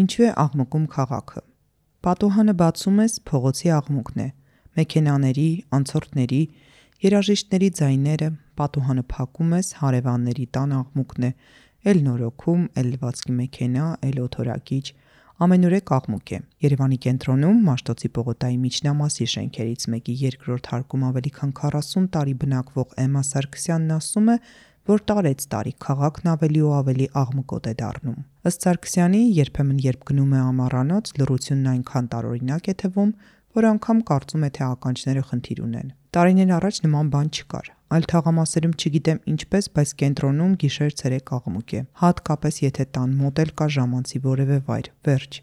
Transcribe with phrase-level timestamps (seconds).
[0.00, 1.40] Ինչու է աղմկում քաղաքը։
[2.06, 4.28] Պատուհանը բացում ես, փողոցի աղմուկն է։
[4.78, 6.42] Մեքենաների, անցորդների,
[7.04, 8.28] երաժիշտների ձայները,
[8.60, 11.30] պատուհանը փակում ես, հարևանների տան աղմուկն է,
[11.90, 14.86] էլ նորոգում, էլ լվացքի մեքենա, էլ օթորակիչ,
[15.40, 22.08] ամենուրեք աղմուկ է։ Երևանի կենտրոնում Մաշտոցի պողոտայի միջնամասի շենքերից մեկի երկրորդ հարկում ավելի քան 40
[22.16, 24.36] տարի բնակվող Էմմա Սարգսյանն ասում է,
[24.90, 30.32] որ տարեց տարի քաղաքն ավելի ու ավելի աղմկոտ է դառնում։ Ըստ Սարգսյանի, երբեմն երբ գնում
[30.34, 33.12] է ամառանոց, լռությունն այնքան տարօրինակ է թվում,
[33.58, 38.74] որ անգամ կարծում է, թե ականջները խնդիր ունեն։ Տարիներ առաջ նման բան չկար։ Այլ թաղամասերում
[38.78, 44.58] չգիտեմ ինչպես, բայց կենտրոնում գիշեր-ցերեկ աղմուկ է։ Հատկապես եթե տան մոտ էլ կա ժամանցի որևէ
[44.70, 45.40] վայր։ Վերջ։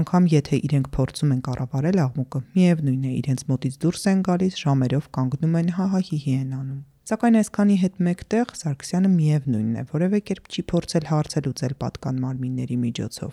[0.00, 5.12] Անկամ եթե իրենք փորձում են կառավարել աղմուկը, միևնույն է, իրենց մոտից դուրս են գալիս, ժամերով
[5.18, 10.62] կանգնում են հահահիհի են անում։ Սակայն այսքանի հետ մեկտեղ Սարգսյանը միևնույնն է, որևէ կերպ չի
[10.70, 13.32] փորձել հարցել ուծել պատկան մարմինների միջոցով։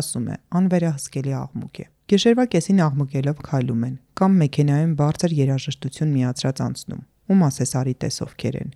[0.00, 6.64] Ասում է, անվերահսկելի աղմուկ է։ Գիշերվա կեսին աղմկելով քայլում են, կամ մեքենայում բարձր երաժշտություն միացրած
[6.66, 8.74] անցնում։ Ում ասես արի տես ովքեր են։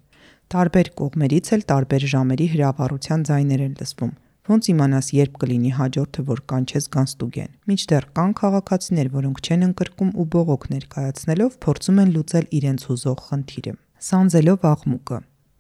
[0.55, 4.15] Տարբեր կողմերից էլ տարբեր ժամերի հրավառության ձայներ են լսվում,
[4.49, 10.27] Ոնց իմանաս երբ կլինի հաջորդը, որ կանչես Գանստուգեն։ Միջդեռ կան քաղաքացիներ, որոնք չեն ընկրկում ու
[10.35, 15.17] բողոք ներկայացնելով փորձում են լուծել իրենց հուզող խնդիրը։ Սանձելով աղմուկը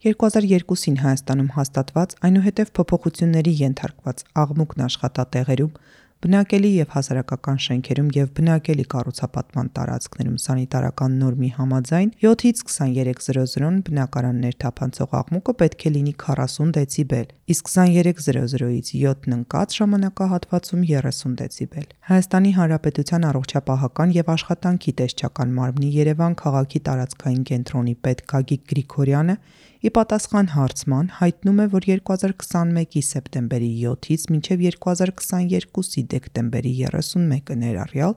[0.06, 5.72] 2002-ին Հայաստանում հաստատված այնուհետև փոփոխությունների ենթարկված աղմուկն աշխատատեղերում
[6.18, 15.14] Բնակելի եւ հասարակական շենքերում եւ բնակելի կառուցապատման տարածքներում սանիտարական նորմի համաձայն 7-ից 23:00-ն բնակարաններ թափանցող
[15.18, 23.28] աղմուկը պետք է լինի 40 դեցիբել, իսկ 23:00-ից 7-ն ընկած ժամանակահատվածում 30 դեցիբել։ Հայաստանի Հանրապետության
[23.30, 29.38] առողջապահական եւ աշխատանքի տեսչական մարմնի Երևան քաղաքի տարածքային կենտրոնի պետ Գագիկ Գրիգորյանը
[29.78, 38.16] ի պատասխան հարցման հայտնում է, որ 2021-ի սեպտեմբերի 7-ից մինչև 2022-ի դեկտեմբերի 31-ը ներառյալ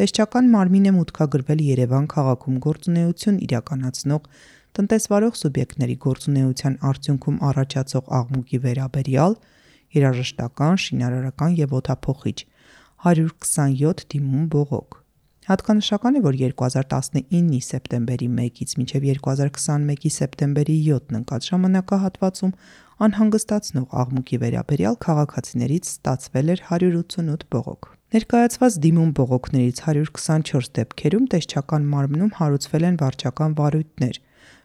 [0.00, 4.32] տեսչական մարմին է մուտքագրվել Երևան քաղաքում գործունեություն իրականացնող
[4.80, 9.38] տնտեսվարող սուբյեկտների գործունեության արդյունքում առաջացող աղմուկի վերաբերյալ
[10.00, 12.38] երաժշտական, շինարարական եւ օթափողիչ
[13.12, 15.03] 127 դիմում բողոք
[15.44, 22.54] Հատկանշական է, որ 2019-ի սեպտեմբերի 1-ից մինչև 2021-ի սեպտեմբերի 7-ն ընկած ժամանակահատվածում
[23.04, 32.34] անհանգստացնող աղմուկի վերաբերյալ քաղաքացիներից ստացվել էր 188 բողոք։ Ներկայացված դիմում բողոքներից 124 դեպքերում տեսչական մարմնում
[32.40, 34.20] հարուցվել են վարչական վարույթներ,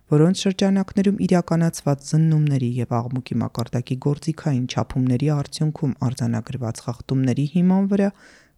[0.10, 8.10] որոնց շրջանակներում իրականացված զննումների եւ աղմուկի մակարդակի գործիքային չափումների արդյունքում արձանագրված խախտումների հիման վրա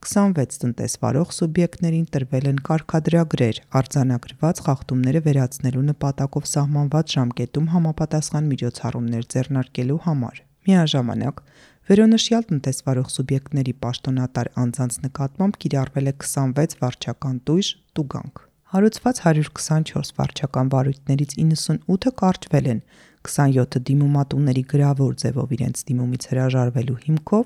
[0.01, 9.99] 26 տնտեսվարող սուբյեկտներին տրվել են կարգադրագրեր արձանագրված խախտումները վերացնելու նպատակով սահմանված ժամկետում համապատասխան միջոցառումներ ձեռնարկելու
[10.05, 11.43] համար։ Միաժամանակ
[11.91, 17.69] վերոնշյալ տնտեսվարող սուբյեկտների պաշտոնատար անձանց նկատմամբ կիրառվել է 26 վարչական տույժ
[17.99, 22.83] տուգանք։ Հարուցված 124 վարչական վարույթներից 98-ը կարճվել են
[23.29, 27.45] 27-ը դիմումատուների գրավոր ձևով իրենց դիմումից հրաժարվելու հիմքով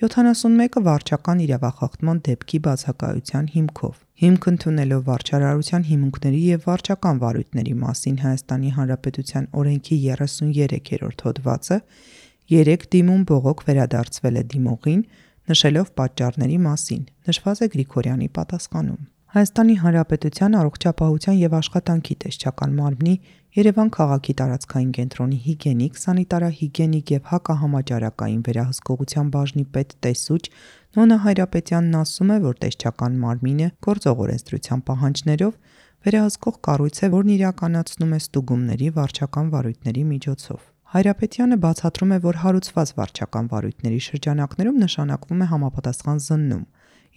[0.00, 8.72] 71-ը վարչական իրավախախտման դեպքի բացակայության հիմքով։ Հիմք ընդունելով վարչարարության հիմունքների եւ վարչական վարույթների մասին Հայաստանի
[8.78, 11.78] Հանրապետության օրենքի 33-րդ հոդվածը
[12.56, 15.06] 3 դիմում բողոք վերադարձվել է դիմողին,
[15.52, 23.12] նշելով պատճառների մասին։ Նշված է Գրիգորյանի պատասխանում։ Հայաստանի Հանրապետության առողջապահության եւ աշխատանքի տեսչական մարմնի
[23.58, 30.42] Երևան քաղաքի տարածքային կենտրոնի հիգիենիկ, սանիտարահիգիենիկ եւ հակահամաճարակային վերահսկողության բաժնի պետ տեսուչ
[30.98, 35.54] Նոնա Հայրապետյանն ասում է, որ տեսչական մարմինը գործող օրենսդրության պահանջներով
[36.10, 40.60] վերահսկող կառույց է, որն իրականացնում է ստուգումների վարչական վարույթների միջոցով։
[40.90, 46.64] Հայրապետյանը բացատրում է, որ հարուցված վարչական վարույթների շրջանակներում նշանակվում է համապատասխան զննում։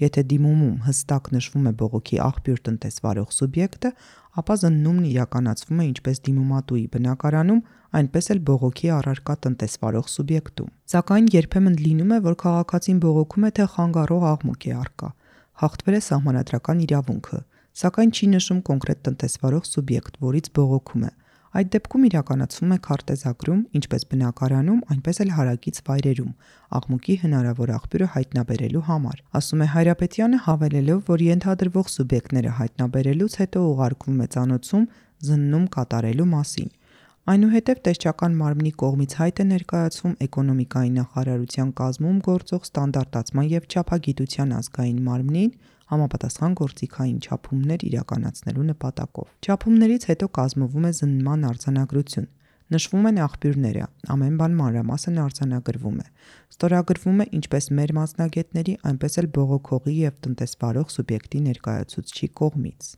[0.01, 3.89] Եթե դիմումում հստակ նշվում է բողոքի աղբյուր տնտեսվարող սուբյեկտը,
[4.41, 7.61] ապա զննումն իրականացվում է ինչպես դիմումատուի բնակարանում,
[7.99, 13.67] այնպես էլ բողոքի առարկա տնտեսվարող սուբյեկտում։ Սակայն երբեմն լինում է, որ քաղաքացին բողոքում է, թե
[13.73, 15.09] խանգարող աղմուկ է արկա։
[15.63, 17.39] Հաղթվել է սահմանադրական իրավունքը,
[17.83, 21.11] սակայն չի նշում կոնկրետ տնտեսվարող սուբյեկտ, որից բողոքում է։
[21.53, 26.31] Այդ դեպքում իրականացվում է քարտեզագրում ինչպես բնակարանում, այնպես էլ հարակից վայրերում,
[26.77, 34.23] աղմուկի հնարավոր աղբյուրը հայտնաբերելու համար։ Ասում է Հայրապետյանը հավելելով, որ ենթադրվող սուբյեկտները հայտնաբերելուց հետո ուղարկվում
[34.23, 34.87] է ցանոցում
[35.29, 36.73] զննում կատարելու մասին։
[37.23, 44.99] Այնուհետև տեսչական մարմնի կողմից հայտ է ներկայացվում էկոնոմիկայի նախարարության կազմում գործող ստանդարտացման եւ չափագիտության ազգային
[45.05, 45.53] մարմնին
[45.93, 52.31] համապատասխան գործիքային չափումներ իրականացնելու նպատակով։ Չափումներից հետո կազմվում է զննման արձանագրություն։
[52.73, 56.05] Նշվում են աղբյուրները, ամեն բան մանրամասն արձանագրվում է։
[56.53, 62.89] Ստորագրվում է ինչպես մեր մասնագետների, այնպես էլ բողոքողի եւ տնտեսվարող սուբյեկտի ներկայացուցչի կողմից։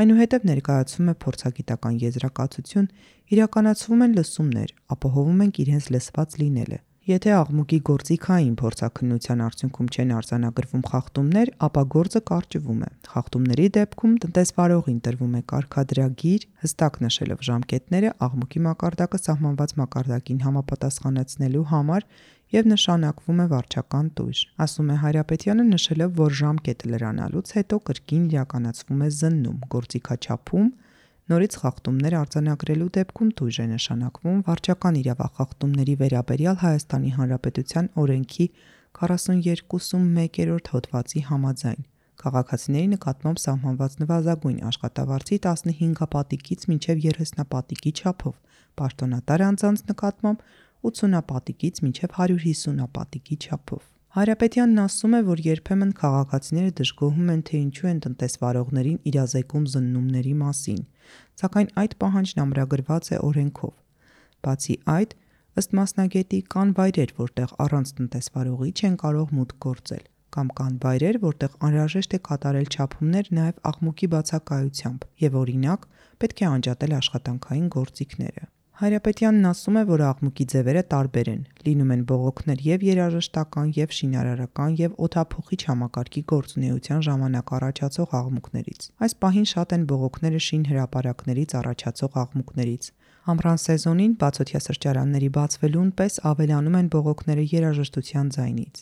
[0.00, 2.92] Այնուհետև ներկայացվում է փորձագիտական եզրակացություն,
[3.34, 6.78] իրականացվում են լսումներ, ապահովում ենք իրենց լսված լինելը։
[7.10, 15.00] Եթե աղմուկի գործիքային փորձակնության արդյունքում չեն արձանագրվում խախտումներ, ապա գործը կարճվում է։ Խախտումների դեպքում տնտեսվարողին
[15.06, 22.06] տրվում է կարգադրագիր, հստակ նշելով ժամկետները աղմուկի մակարդակը սահմանված մակարդակին համապատասխանեցնելու համար
[22.54, 29.02] եւ նշանակվում է վարչական տույժ։ Ասում է Հայրապետյանը նշելով, որ ժամկետը լրանալուց հետո կրկին իրականացվում
[29.02, 30.70] է զննում, գործիքաչափում,
[31.30, 38.46] նորից խախտումներ արձանագրելու դեպքում տույժ է նշանակվում վարչական իրավախախտումների վերաբերյալ Հայաստանի Հանրապետության օրենքի
[39.00, 41.86] 42.1-րդ հոդվածի համաձայն
[42.20, 48.34] քաղաքացիների նկատմամբ սահմանված նվազագույն աշխատավարձի 15 պատիկից մինչև 30 պատիկի չափով,
[48.80, 50.44] պաշտոնատար անձանց նկատմամբ
[50.90, 57.58] 80 պատիկից մինչև 150 պատիկի չափով։ Հարապետյանն ասում է, որ երբեմն քաղաքացիները դժգոհում են, թե
[57.60, 60.80] ինչու են տնտեսվարողներին իրազեկում զննումների մասին,
[61.42, 63.76] սակայն այդ պահանջն ամրագրված է օրենքով։
[64.42, 65.14] Բացի այդ,
[65.62, 70.04] ըստ մասնագետի կան վայրեր, որտեղ առանց տնտեսվարողի չեն կարող մուտք գործել,
[70.34, 76.50] կամ կան վայրեր, որտեղ անհրաժեշտ է կատարել չափումներ նաև աղմուկի բացակայությամբ, եւ օրինակ, պետք է
[76.50, 78.50] անջատել աշխատանքային գործիքները։
[78.80, 84.76] Հայրապետյանն ասում է, որ աղմուկի ձևերը տարբեր են։ Լինում են բողոքներ եւ երաժշտական, եւ շինարարական,
[84.80, 92.16] եւ օթափողիչ համակարգի գործունեության ժամանակ առաջացող աղմուկներից։ Այս պահին շատ են բողոքները շին հրապարակներից առաջացող
[92.24, 92.88] աղմուկներից։
[93.34, 98.80] Ամռան սեզոնին բացօթյա սրճարանների բացվելուն պես ավելանում են բողոքները երաժշտության ձայնից։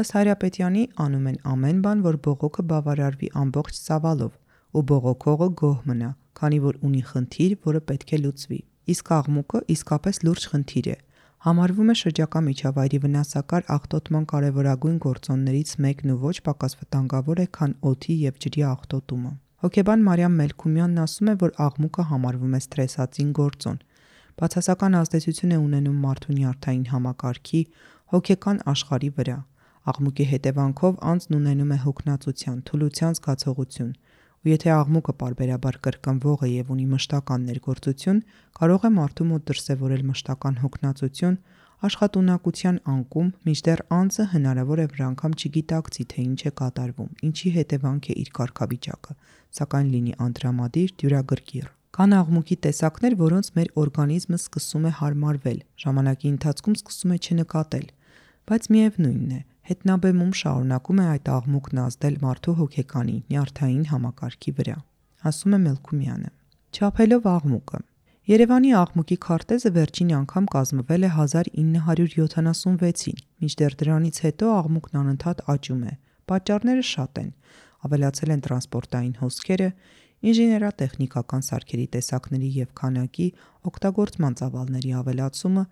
[0.00, 4.34] Ըստ Հայրապետյանի անում են ամեն բան, որ բողոքը բավարարվի ամբողջ ծավալով,
[4.74, 6.10] ու բողոքողը գոհ մնա,
[6.40, 8.60] քանի որ ունի խնդիր, որը պետք է լուծվի
[8.94, 10.96] իսկ աղմուկը իսկապես լուրջ խնդիր է։
[11.40, 17.72] Համարվում է շրջակա միջավայրի վնասակար աղտոտման կարևորագույն գործոններից մեկն ու ոչ պակաս վտանգավոր է, քան
[17.90, 23.80] օդի եւ ջրի աղտոտումը։ Հոկեբան Մարիամ Մելքումյանն ասում է, որ աղմուկը համարվում է սթրեսացին գործոն։
[24.40, 27.60] Բացասական ազդեցություն է ունենում մարդու նյարդային համակարգի,
[28.12, 29.38] հոգեկան աշխարհի վրա։
[29.90, 33.92] Աղմուկի հետևանքով անձն ունենում է հոգնածության, թուլության զգացողություն,
[34.40, 38.20] ու եթե աղմուկը parberabar կրկնվող է եւ ունի մշտական ներգործություն,
[38.60, 41.36] կարող է մարդու մոտ դրսևորել մշտական հոգնածություն,
[41.88, 48.08] աշխատունակության անկում, մինչդեռ անձը հնարավոր է որ անգամ չգիտակցի, թե ինչ է կատարվում, ինչի հետևանք
[48.10, 49.14] է իր կարգավիճակը,
[49.60, 56.76] սակայն լինի անդրամադիր, դյուրագրգիռ։ Կան աղմուկի տեսակներ, որոնց մեր օրգանիզմը սկսում է հարմարվել, ժամանակի ընթացքում
[56.80, 57.86] սկսում է չնկատել,
[58.50, 64.76] բայց միևնույնն է, Հետնաբեմում շարունակում է այդ աղմուկն ազդել մարդու հոգեկանի, նյարդային համակարգի վրա,
[65.30, 66.30] ասում է Մելքումյանը։
[66.70, 67.78] Չափելով աղմուկը.
[68.30, 75.92] Երևանի աղմուկի քարտեզը վերջին անգամ կազմվել է 1976-ին, մինչդեռ դրանից հետո աղմուկն անընդհատ աճում է։
[76.30, 77.30] Պատճառները շատ են։
[77.88, 79.68] Ավելացել են տրանսպորտային հոսքերը,
[80.30, 83.28] ինժեներատեխնիկական սարքերի տեսակների եւ քանակի,
[83.70, 85.64] օգտագործման ծավալների ավելացումը,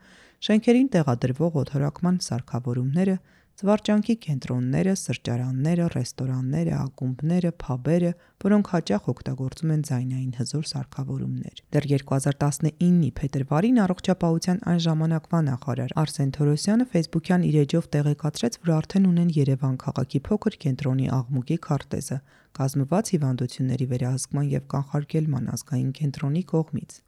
[0.49, 3.17] շենքերին տեղադրվող օթորակման սարքավորումները,
[3.59, 8.11] Զվարճանքի կենտրոնները, սրճարանները, ռեստորանները, ակումբները, փաբերը,
[8.45, 16.31] որոնք հաճախ օգտագործում են ձայնային հզոր սարքավորումներ։ Դեռ 2019-ի փետրվարին առողջապահության այն ժամանակվա նախարար Արսեն
[16.39, 22.23] Թորոսյանը Facebook-յան իր էջով տեղեկացրեց, որ արդեն ունեն Երևան քաղաքի փոքր կենտրոնի աղմուկի քարտեզը,
[22.63, 27.03] կազմված հիվանդությունների վերահսկման եւ կանխարգելման ազգային կենտրոնի կողմից։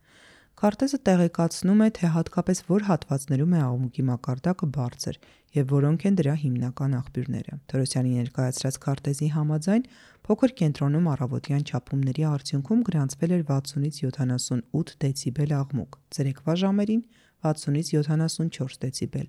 [0.60, 5.18] Քարտեզը տեղեկացնում է, թե հատկապես որ հատվածներում է աղմուկի մակարդակը բարձր
[5.56, 9.86] եւ որոնք են դրա հիմնական աղբյուրները։ Թորոսյանի ներկայացրած քարտեզի համաձայն
[10.28, 17.02] փոքր կենտրոնում առավոտյան չափումների արդյունքում գրանցվել էր 60-ից 78 դեցիբել աղմուկ, ցերեկվա ժամերին
[17.48, 19.26] 60-ից 74 դեցիբել,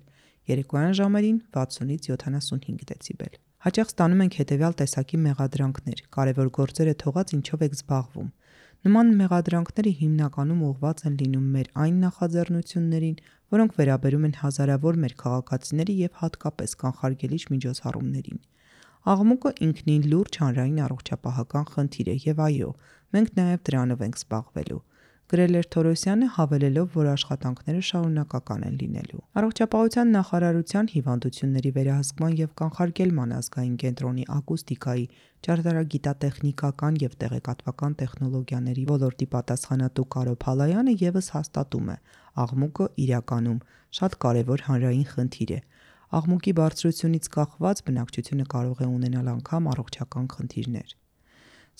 [0.52, 5.98] երեկոյան ժամերին 60-ից 75 դեցիբել։ Հաճախ ստանում ենք հետևյալ տեսակի մեղադրանքներ.
[6.12, 8.30] կարևոր գործերը թողած ինչով եք զբաղվում
[8.82, 13.18] Նման մեղադրանքները հիմնականում ուղղված են լինում մեր այն նախաձեռնություններին,
[13.54, 18.40] որոնք վերաբերում են հազարավոր մեր քաղաքացիների եւ հատկապես կանխարգելիչ միջոցառումներին։
[19.12, 22.72] Աղմուկը ինքնին լուրջ հանրային առողջապահական խնդիր է եւ այո,
[23.14, 24.82] մենք նաեւ դրանով ենք զբաղվելու
[25.32, 33.34] գրել էր Թորոսյանը, հավելելով, որ աշխատանքները շարունակական են լինելու։ Առողջապահության նախարարության հիվանդությունների վերահսկման եւ կանխարգելման
[33.38, 35.06] ազգային կենտրոնի ակուստիկայի,
[35.48, 41.96] ճարտարագիտատեխնիկական եւ տեղեկատվական տեխնոլոգիաների ոլորտի պատասխանատու Կարո Փալայանը եւս հաստատում է,
[42.44, 43.60] աղմուկը իրականում
[43.98, 45.60] շատ կարևոր հանրային խնդիր է։
[46.12, 50.98] Աղմուկի բարձրությունից կախված բնակչությունը կարող է ունենալ անգամ առողջական խնդիրներ։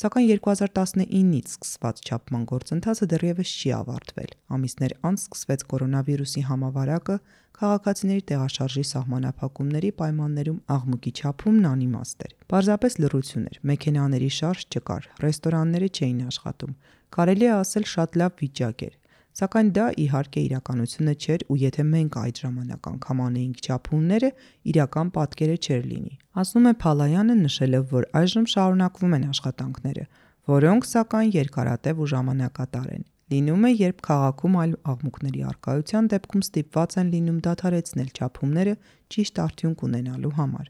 [0.00, 7.16] Սակայն 2019-ից սկսված չափման գործընթացը դեռևս չի ավարտվել։ Ամիսներ անց սկսվեց կորոնավիրուսի համավարակը,
[7.58, 15.92] քաղաքացիների տեղաշարժի սահմանափակումների պայմաններում աղմուկի չափումն անիմաստ էր։ Պարզապես լռություն էր, մեքենաների շարժ չկար, ռեստորանները
[15.92, 16.74] չէին աշխատում։
[17.12, 18.94] Կարելի է ասել շատ լավ վիճակ էր։
[19.32, 24.28] Սակայն դա իհարկե իրականությունը չէր ու եթե մենք այդ ժամանակ անգամ անեինք չափումները,
[24.72, 26.12] իրական պատկերը չէր լինի։
[26.42, 30.04] Ասում է Փալայանը նշելով, որ այժմ շարունակվում են աշխատանքները,
[30.52, 36.96] որոնք սակայն երկարատև ու ժամանակատար են։ Լինում է, երբ քաղաքում այլ աղմուկների արկայության դեպքում ստիպված
[37.00, 38.74] են լինում դադարեցնել չափումները
[39.14, 40.66] ճիշտ արդյունք ունենալու համար։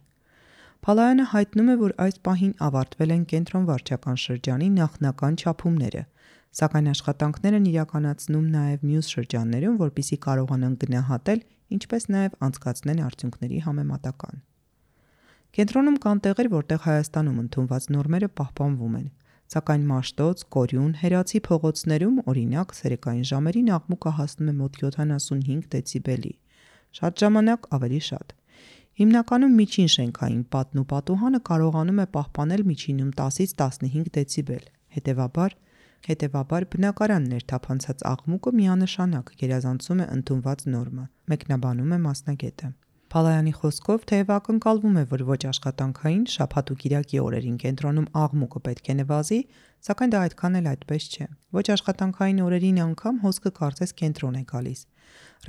[0.82, 6.02] Փալայանը հայտնում է, որ այս պահին ավարտվել են կենտրոն վարչական շրջանի նախնական չափումները,
[6.52, 11.40] սակայն աշխատանքներն իրականացնում նաև մյուս շրջաններում, որպիսի կարողանան գնահատել,
[11.76, 14.42] ինչպես նաև անցկացնել արդյունքների համեմատական։
[15.52, 19.08] Կենտրոնում կան տեղեր, որտեղ Հայաստանում ընդունված նորմերը պահպանվում են,
[19.52, 26.32] սակայն Մաշտոց, Կորյուն, Հերացի փողոցներում, օրինակ, սերեկային ժամերին աղմուկը հասնում է մոտ 75 դեցիբելի։
[27.00, 28.32] Շատ ժամանակ ավելի շատ։
[29.02, 34.64] Հիմնականում միջին շենքային պատն ու պատուհանը կարողանում է պահպանել միջինում 10-ից 15 դեցիբել։
[34.96, 35.54] Հետևաբար,
[36.08, 42.70] հետևաբար բնակարան ներթափանցած աղմուկը միանշանակ գերազանցում է ընդունված նորմը, մեկնաբանում է մասնագետը։
[43.12, 48.88] Փալայանի խոսքով թեև ակնկալվում է, որ ոչ աշխատանքային շաբաթ ու կիրակի օրերին կենտրոնում աղմուկը պետք
[48.88, 49.40] է նվազի,
[49.88, 51.26] սակայն դա այդքան էլ այդպես չէ։
[51.58, 54.80] Ոչ աշխատանքային օրերին անգամ հոսքը կարծես կենտրոն է գալիս։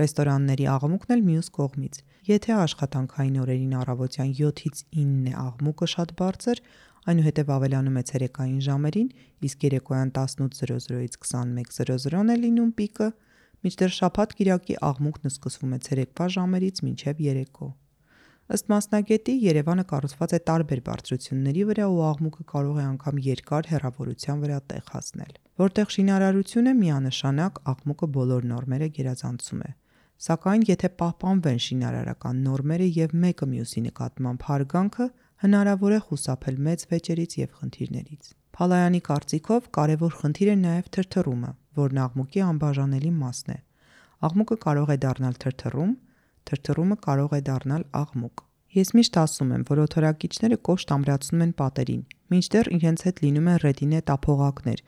[0.03, 1.99] Ռեստորանների աղմուկն էլ մյուս կողմից։
[2.33, 6.61] Եթե աշխատանքային օրերին առավոտյան 7-ից 9-ն է աղմուկը շատ բարձր,
[7.11, 9.09] այնուհետև ավելանում է ցերեկային ժամերին,
[9.47, 13.07] իսկ երեկոյան 18:00-ից 21:00-ն է լինում պիկը,
[13.63, 17.67] Մինչդեռ շաբաթ-կիրակի աղմուկն սկսվում է ցերեկվա ժամերից մինչև երեկո։
[18.53, 24.43] Ըստ մասնագետի, Երևանը կառուցված է տարբեր բարձրությունների վրա ու աղմուկը կարող է անգամ երկար հեռավորության
[24.43, 25.31] վրա տեղ հասնել։
[25.63, 29.71] Որտեղ շինարարություն է միանշանակ, աղմուկը բոլոր նորմերը գերազանցում է։
[30.27, 35.07] Սակայն եթե պահպանվեն շինարարական նորմերը եւ մեկը մյուսի նկատմամբ հարգանքը,
[35.43, 41.99] հնարավոր է խուսափել մեծ վեճերից եւ խնդիրներից։ Փալայանի կարծիքով կարևոր խնդիր է նաև թրթռումը, որն
[42.03, 43.57] աղմուկի անբաժանելի մասն է։
[44.23, 45.91] Աղմուկը կարող է դառնալ թրթռում,
[46.47, 52.03] թրթռումը կարող է դառնալ աղմուկ։ Ես միշտ ասում եմ, որ օթորակիչները կոշտ ամրացնում են պատերին,
[52.33, 54.79] մինչդեռ իրենց հետ լինում են ռետինե տափողակներ,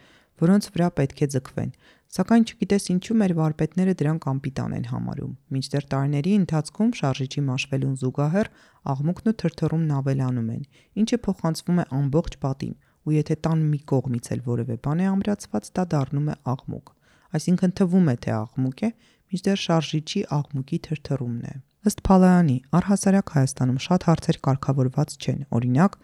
[0.41, 1.71] որոնց վրա պետք է ձգվեն։
[2.15, 8.49] Սակայն չգիտես ինչու մեր վարպետները դրանք անպիտան են համարում։ Մինչդեռ տարիների ընթացքում շարժիչի մաշվելուն զուգահեռ
[8.95, 10.63] աղմուկն ու թրթռումն ավելանում են,
[11.01, 12.75] ինչը փոխանցվում է ամբողջ պատին,
[13.05, 16.91] ու եթե տան մի կողմից էլ որևէ բան է ամրացված, դա դառնում է աղմուկ։
[17.35, 18.89] Այսինքն թվում է, թե աղմուկ է,
[19.35, 25.97] մինչդեռ շարժիչի աղմուկի թրթռումն է։ Ըստ Փալայանի, առհասարակ Հայաստանում շատ հարցեր կարգավորված չեն։ Օրինակ,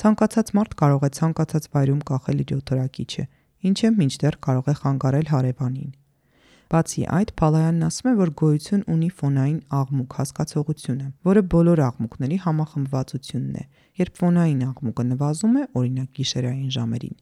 [0.00, 3.24] ցանկացած մարդ կարող է ցանկացած վայրում կախել իր օտարակիչը,
[3.66, 5.90] ինչը մինչդեռ կարող է խանգարել հարևանին։
[6.68, 13.54] Բացի այդ, Փալայանն ասում է, որ գոյություն ունի ֆոնային աղմուկ հասկացողությունը, որը բոլոր աղմուկների համախմբվածությունն
[13.56, 13.62] է։
[14.02, 17.14] Երբ ֆոնային աղմուկը նվազում է, օրինակ գիշերային ժամերին,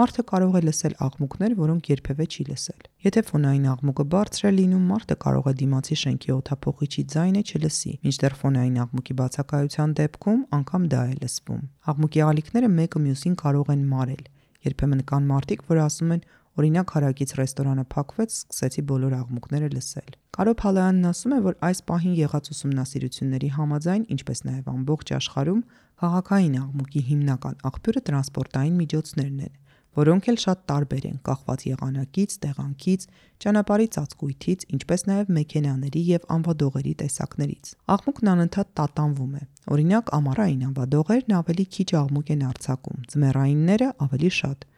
[0.00, 4.84] մարդը կարող է լսել աղմուկներ, որոնք երբևէ չի լսել։ Եթե ֆոնային աղմուկը բարձր է լինում,
[4.90, 11.00] մարդը կարող է դիմացի շենքի օթափողիչի ձայնը չլսի, մինչդեռ ֆոնային աղմուկի բացակայության դեպքում անգամ դա
[11.08, 14.24] է լսվում։ Աղմուկի ալիքները մեկը մյուսին կարող են մարել։
[14.66, 16.24] Երբեմն կան մարդիկ, որ ասում են,
[16.58, 22.16] Օրինակ հարակից ռեստորանը փակվեց, սկսեցի բոլոր աղմուկները լսել։ Կարո Փալայանն ասում է, որ այս պահին
[22.18, 25.62] եղած ուսումնասիրությունների համաձայն, ինչպես նաև ամբողջ աշխարհում,
[26.02, 29.54] քաղաքային աղմուկի հիմնական աղբյուրը տրանսպորտային միջոցներն են,
[29.98, 33.06] որոնք էլ շատ տարբեր են, կախված եղանակից, տեղանքից,
[33.42, 39.42] ճանապարհի ծածկույթից, ինչպես նաև մեքենաների եւ անվադողերի տեսակներից։ Աղմուկն անընդհատ տատանվում է։
[39.74, 44.68] Օրինակ, ամառային անվադողերն ավելի քիչ աղմուկ են արձակում, ձմեռայինները ավելի շատ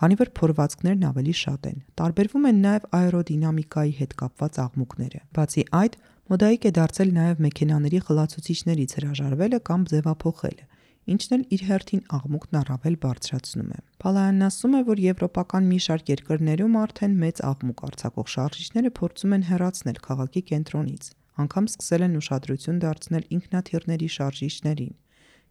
[0.00, 5.96] քանի որ փորվածքներն ավելի շատ են։ Տարբերվում են նաև աերոդինամիկայի հետ կապված աղմուկները։ Բացի այդ,
[6.30, 10.64] մոդայիկ է դարձել նաև մեքենաների խլացուցիչներից հրաժարվելը կամ ձևափոխելը,
[11.10, 16.10] ինչն էլ իր հերթին աղմուկն առավել բարձրացնում է։ Փալայանն ասում է, որ եվրոպական մի շարք
[16.12, 21.08] երկրներում արդեն մեծ աղմուկ արձակող շարժիչները փորձում են հեռացնել քաղաքի կենտրոնից,
[21.44, 24.94] անգամ սկսել են ուշադրություն դարձնել ինքնաթիռների շարժիչներին։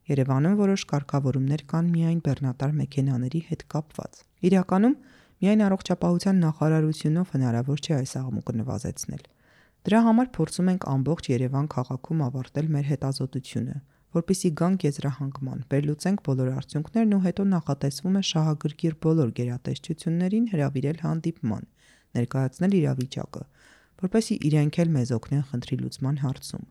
[0.10, 4.96] Երևանում որոշ կարգավորումներ կան միայն բեռնատար մեքենաների հետ կապված։ Իրականում
[5.44, 9.24] միայն առողջապահության նախարարությունով հնարավոր չէ այս աղմուկը նվազեցնել։
[9.90, 13.76] Դրա համար փորձում ենք ամբողջ Երևան քաղաքում ավարտել մեր հետազոտությունը,
[14.18, 21.64] որpիսի գանք եզրահանգման, վերլուծենք բոլոր արդյունքներն ու հետո նախատեսվում է շահագրգիռ բոլոր գերատեսչություններին հրավիրել հանդիպման,
[22.20, 23.44] ներկայացնել իրավիճակը,
[24.04, 26.68] որպեսի իրենք էլ մեզ օգնեն խնդրի լուծման հարցում։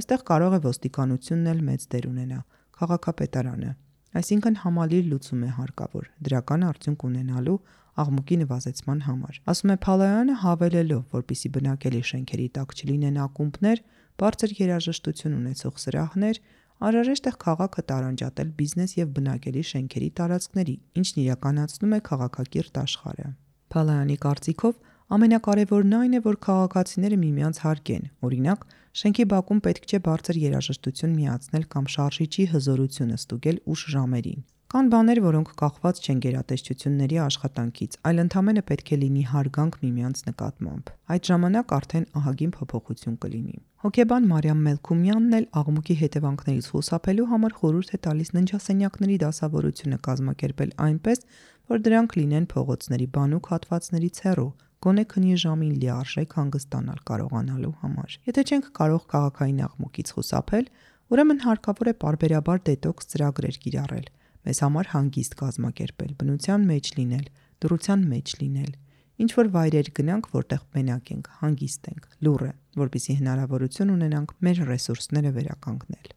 [0.00, 2.40] Այստեղ կարող է ոստիկանությունն էլ մեծ դեր ունենա,
[2.80, 3.72] քաղաքապետարանը,
[4.10, 7.58] Այսինքն համալիր լուծում է հարկավոր դրական արդյունք ունենալու
[8.02, 13.82] աղմուկի նվազեցման համար։ Ասում է Փալայանը հավելելով, որpիսի բնակելի շենքերի տակ չլինեն ակումբներ,
[14.22, 16.40] բարձր երաժշտություն ունեցող սրահներ,
[16.80, 23.26] անհրաժեշտ է քաղաքը տարանջատել բիզնես եւ բնակելի շենքերի տարածքների, ինչն իրականացնում է քաղաքակիրթ աշխարհը։
[23.74, 24.78] Փալայանի կարծիքով
[25.16, 28.64] ամենակարևորն այն է, որ քաղաքացիները միմյանց հարգեն։ Օրինակ,
[29.00, 34.40] շենքի բակում պետք չէ բարձր երաժշտություն միացնել կամ շարժիչի հզորությունը ստուգել ուշ ժամերին։
[34.70, 40.92] Կան բաներ, որոնք կախված չեն գերատեսչությունների աշխատանքից, այլ ընդամենը պետք է լինի հարգանք միմյանց նկատմամբ։
[41.10, 47.90] Այդ ժամանակ արդեն ահագին փոփոխություն կլինի։ Հոկեբան Մարիամ Մելքումյանն էլ աղմուկի հետևանքներից խուսափելու համար խորհուրդ
[47.90, 51.26] է տալիս ննջասենյակների դասավորությունը կազմակերպել այնպես,
[51.74, 54.52] որ դրանք լինեն փողոցների բանուկ հատվածներից հեռու,
[54.86, 60.70] գոնե քնի ժամին լիարժեք հանգստանալ կարողանալու համար։ Եթե չենք կարող քաղաքային աղմուկից խուսափել,
[61.10, 64.08] ուրեմն հարկավոր է parberabar դետոքս ծրագրեր կիրառել
[64.48, 67.26] մեզ համար հանգիստ կազմակերպել, բնության մեջ լինել,
[67.60, 68.72] դրության մեջ լինել։
[69.20, 74.62] Ինչ որ վայրեր գնանք, որտեղ մենակ ենք, հանգիստ ենք, լուռ է, որպիսի հնարավորություն ունենանք մեր
[74.70, 76.14] ռեսուրսները վերականգնել։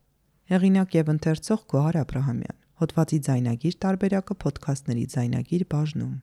[0.53, 6.15] Հեղինակ եւ ընթերցող Գոհար Աբ รา համյան։ Հոդվացի ձայնագիր տարբերակը ոդքասթների ձայնագիր բաժնում։